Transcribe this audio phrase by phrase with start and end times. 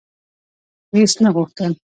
[0.95, 1.71] هیڅ نه غوښتل: